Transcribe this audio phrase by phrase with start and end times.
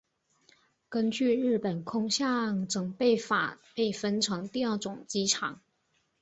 [0.89, 5.61] 根据日本空港整备法被分成第二种机场。